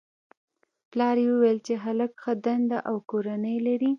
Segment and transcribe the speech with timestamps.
[0.91, 3.89] پلار یې ویل چې هلک ښه دنده او کورنۍ لري